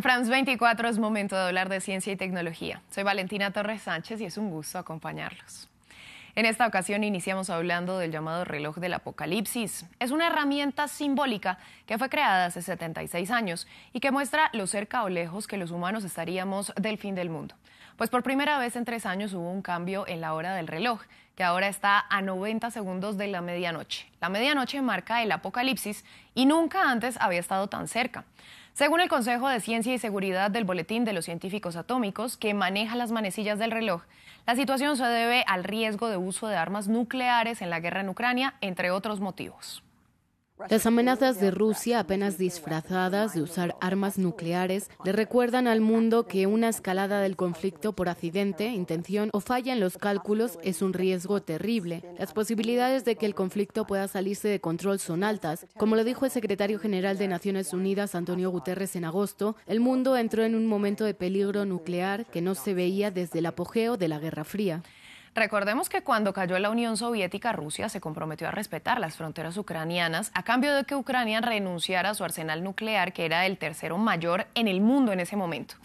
[0.00, 2.80] En France 24 es momento de hablar de ciencia y tecnología.
[2.90, 5.68] Soy Valentina Torres Sánchez y es un gusto acompañarlos.
[6.34, 9.84] En esta ocasión iniciamos hablando del llamado reloj del apocalipsis.
[9.98, 15.04] Es una herramienta simbólica que fue creada hace 76 años y que muestra lo cerca
[15.04, 17.54] o lejos que los humanos estaríamos del fin del mundo.
[18.00, 21.02] Pues por primera vez en tres años hubo un cambio en la hora del reloj,
[21.36, 24.06] que ahora está a 90 segundos de la medianoche.
[24.22, 28.24] La medianoche marca el apocalipsis y nunca antes había estado tan cerca.
[28.72, 32.96] Según el Consejo de Ciencia y Seguridad del Boletín de los Científicos Atómicos, que maneja
[32.96, 34.00] las manecillas del reloj,
[34.46, 38.08] la situación se debe al riesgo de uso de armas nucleares en la guerra en
[38.08, 39.82] Ucrania, entre otros motivos.
[40.68, 46.46] Las amenazas de Rusia, apenas disfrazadas de usar armas nucleares, le recuerdan al mundo que
[46.46, 51.40] una escalada del conflicto por accidente, intención o falla en los cálculos es un riesgo
[51.40, 52.02] terrible.
[52.18, 55.66] Las posibilidades de que el conflicto pueda salirse de control son altas.
[55.76, 60.16] Como lo dijo el secretario general de Naciones Unidas, Antonio Guterres, en agosto, el mundo
[60.16, 64.08] entró en un momento de peligro nuclear que no se veía desde el apogeo de
[64.08, 64.82] la Guerra Fría.
[65.32, 70.32] Recordemos que cuando cayó la Unión Soviética, Rusia se comprometió a respetar las fronteras ucranianas
[70.34, 74.48] a cambio de que Ucrania renunciara a su arsenal nuclear, que era el tercero mayor
[74.56, 75.76] en el mundo en ese momento.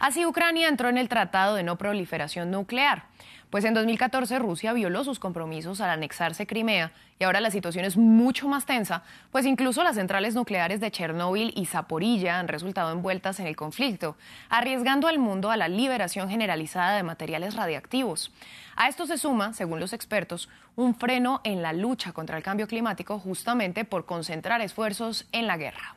[0.00, 3.04] Así, Ucrania entró en el Tratado de No Proliferación Nuclear.
[3.50, 7.96] Pues en 2014 Rusia violó sus compromisos al anexarse Crimea y ahora la situación es
[7.96, 13.40] mucho más tensa, pues incluso las centrales nucleares de Chernóbil y Zaporilla han resultado envueltas
[13.40, 14.16] en el conflicto,
[14.50, 18.30] arriesgando al mundo a la liberación generalizada de materiales radiactivos.
[18.76, 22.68] A esto se suma, según los expertos, un freno en la lucha contra el cambio
[22.68, 25.96] climático justamente por concentrar esfuerzos en la guerra.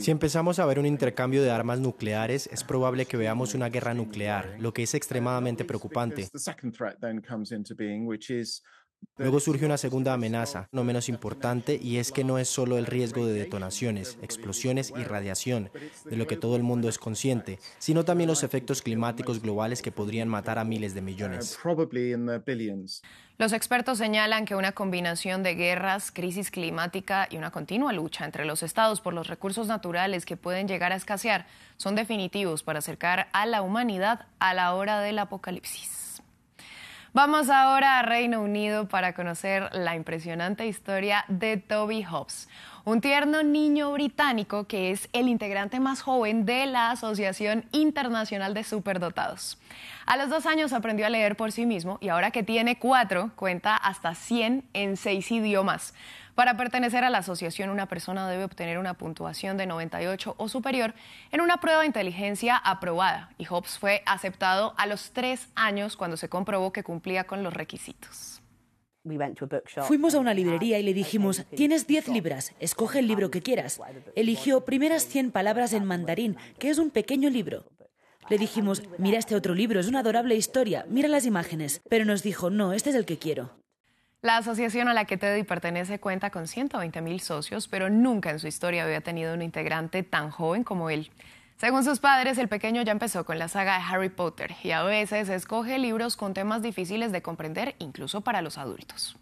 [0.00, 3.94] Si empezamos a ver un intercambio de armas nucleares, es probable que veamos una guerra
[3.94, 6.28] nuclear, lo que es extremadamente preocupante.
[9.20, 12.86] Luego surge una segunda amenaza, no menos importante, y es que no es solo el
[12.86, 15.70] riesgo de detonaciones, explosiones y radiación,
[16.06, 19.92] de lo que todo el mundo es consciente, sino también los efectos climáticos globales que
[19.92, 21.58] podrían matar a miles de millones.
[23.36, 28.46] Los expertos señalan que una combinación de guerras, crisis climática y una continua lucha entre
[28.46, 31.46] los estados por los recursos naturales que pueden llegar a escasear
[31.76, 36.09] son definitivos para acercar a la humanidad a la hora del apocalipsis.
[37.12, 42.48] Vamos ahora a Reino Unido para conocer la impresionante historia de Toby Hobbs,
[42.84, 48.64] un tierno niño británico que es el integrante más joven de la Asociación Internacional de
[48.64, 49.58] Superdotados.
[50.06, 53.30] A los dos años aprendió a leer por sí mismo y ahora que tiene cuatro,
[53.36, 55.94] cuenta hasta 100 en seis idiomas.
[56.34, 60.94] Para pertenecer a la asociación, una persona debe obtener una puntuación de 98 o superior
[61.32, 66.16] en una prueba de inteligencia aprobada y Hobbes fue aceptado a los tres años cuando
[66.16, 68.39] se comprobó que cumplía con los requisitos.
[69.86, 73.80] Fuimos a una librería y le dijimos, tienes 10 libras, escoge el libro que quieras.
[74.14, 77.64] Eligió primeras 100 palabras en mandarín, que es un pequeño libro.
[78.28, 81.80] Le dijimos, mira este otro libro, es una adorable historia, mira las imágenes.
[81.88, 83.50] Pero nos dijo, no, este es el que quiero.
[84.22, 88.38] La asociación a la que Teddy pertenece cuenta con 120 mil socios, pero nunca en
[88.38, 91.10] su historia había tenido un integrante tan joven como él.
[91.60, 94.82] Según sus padres, el pequeño ya empezó con la saga de Harry Potter y a
[94.82, 99.18] veces escoge libros con temas difíciles de comprender incluso para los adultos.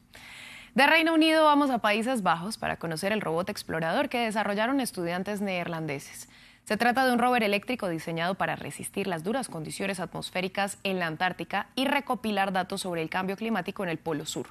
[0.73, 5.41] De Reino Unido vamos a Países Bajos para conocer el robot explorador que desarrollaron estudiantes
[5.41, 6.29] neerlandeses.
[6.69, 11.07] Se trata de un rover eléctrico diseñado para resistir las duras condiciones atmosféricas en la
[11.07, 14.49] Antártica y recopilar datos sobre el cambio climático en el Polo Sur.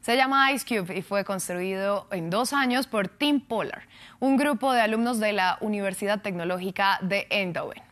[0.00, 3.82] Se llama Ice Cube y fue construido en dos años por Team Polar,
[4.18, 7.87] un grupo de alumnos de la Universidad Tecnológica de Eindhoven.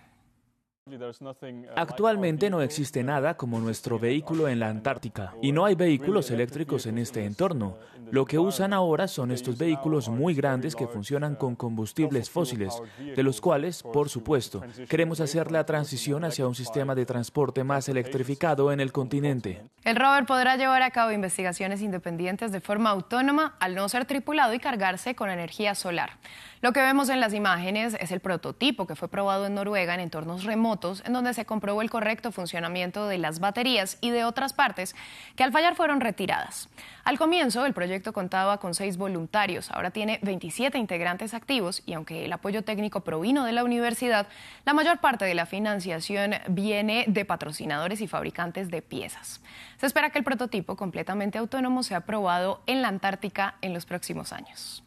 [1.74, 6.86] Actualmente no existe nada como nuestro vehículo en la Antártica y no hay vehículos eléctricos
[6.86, 7.76] en este entorno.
[8.12, 13.22] Lo que usan ahora son estos vehículos muy grandes que funcionan con combustibles fósiles, de
[13.24, 18.70] los cuales, por supuesto, queremos hacer la transición hacia un sistema de transporte más electrificado
[18.70, 19.64] en el continente.
[19.82, 24.54] El rover podrá llevar a cabo investigaciones independientes de forma autónoma al no ser tripulado
[24.54, 26.18] y cargarse con energía solar.
[26.60, 30.00] Lo que vemos en las imágenes es el prototipo que fue probado en Noruega en
[30.00, 34.52] entornos remotos, en donde se comprobó el correcto funcionamiento de las baterías y de otras
[34.52, 34.94] partes
[35.34, 36.68] que al fallar fueron retiradas.
[37.04, 42.24] Al comienzo, el proyecto contaba con seis voluntarios, ahora tiene 27 integrantes activos y aunque
[42.24, 44.26] el apoyo técnico provino de la universidad,
[44.64, 49.40] la mayor parte de la financiación viene de patrocinadores y fabricantes de piezas.
[49.78, 54.32] Se espera que el prototipo completamente autónomo sea aprobado en la Antártica en los próximos
[54.32, 54.82] años.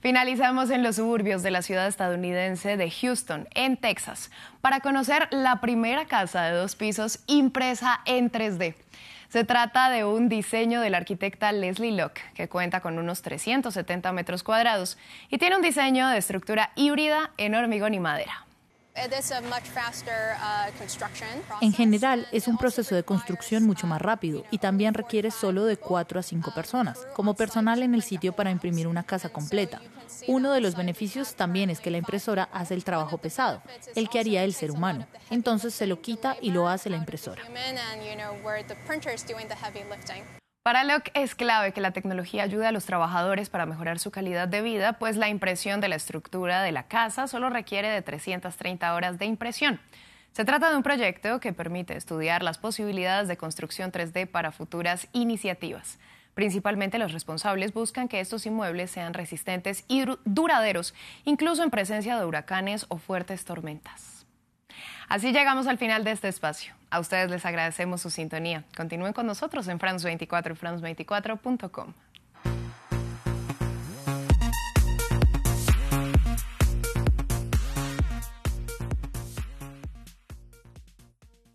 [0.00, 4.30] Finalizamos en los suburbios de la ciudad estadounidense de Houston, en Texas,
[4.60, 8.76] para conocer la primera casa de dos pisos impresa en 3D.
[9.28, 14.12] Se trata de un diseño de la arquitecta Leslie Locke, que cuenta con unos 370
[14.12, 14.98] metros cuadrados
[15.30, 18.47] y tiene un diseño de estructura híbrida en hormigón y madera.
[21.50, 25.64] Uh, en general, es un proceso de construcción mucho más rápido y también requiere solo
[25.64, 29.80] de 4 a 5 personas, como personal en el sitio para imprimir una casa completa.
[30.26, 33.62] Uno de los beneficios también es que la impresora hace el trabajo pesado,
[33.94, 35.06] el que haría el ser humano.
[35.30, 37.42] Entonces se lo quita y lo hace la impresora.
[40.68, 44.48] Para Locke es clave que la tecnología ayude a los trabajadores para mejorar su calidad
[44.48, 48.94] de vida, pues la impresión de la estructura de la casa solo requiere de 330
[48.94, 49.80] horas de impresión.
[50.32, 55.08] Se trata de un proyecto que permite estudiar las posibilidades de construcción 3D para futuras
[55.14, 55.98] iniciativas.
[56.34, 60.92] Principalmente los responsables buscan que estos inmuebles sean resistentes y duraderos,
[61.24, 64.26] incluso en presencia de huracanes o fuertes tormentas.
[65.08, 66.77] Así llegamos al final de este espacio.
[66.90, 68.64] A ustedes les agradecemos su sintonía.
[68.76, 71.92] Continúen con nosotros en France 24 y France24.com.